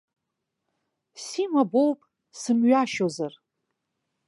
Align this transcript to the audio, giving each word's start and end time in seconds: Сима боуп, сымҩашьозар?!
Сима 1.23 1.63
боуп, 1.71 1.99
сымҩашьозар?! 2.39 3.33